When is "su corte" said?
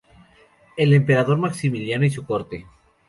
2.09-2.65